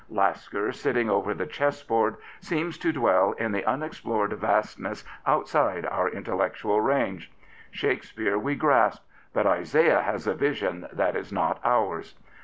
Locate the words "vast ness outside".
4.33-5.85